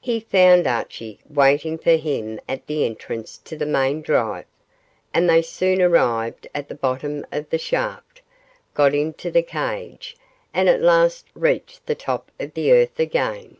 He 0.00 0.20
found 0.20 0.68
Archie 0.68 1.18
waiting 1.28 1.78
for 1.78 1.96
him 1.96 2.38
at 2.48 2.68
the 2.68 2.84
entrance 2.86 3.38
to 3.38 3.56
the 3.56 3.66
main 3.66 4.02
drive, 4.02 4.44
and 5.12 5.28
they 5.28 5.42
soon 5.42 5.82
arrived 5.82 6.46
at 6.54 6.68
the 6.68 6.76
bottom 6.76 7.26
of 7.32 7.50
the 7.50 7.58
shaft, 7.58 8.22
got 8.72 8.94
into 8.94 9.32
the 9.32 9.42
cage, 9.42 10.16
and 10.52 10.68
at 10.68 10.80
last 10.80 11.26
reached 11.34 11.86
the 11.86 11.96
top 11.96 12.30
of 12.38 12.54
the 12.54 12.70
earth 12.70 13.00
again. 13.00 13.56